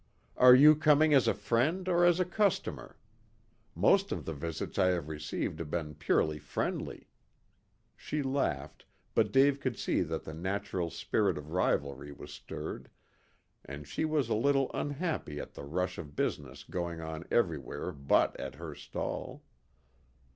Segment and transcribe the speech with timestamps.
[0.35, 2.97] "Are you coming as a friend or as a customer?
[3.75, 7.07] Most of the visits I have received have been purely friendly."
[7.95, 12.89] She laughed, but Dave could see that the natural spirit of rivalry was stirred,
[13.63, 18.35] and she was a little unhappy at the rush of business going on everywhere but
[18.39, 19.43] at her stall.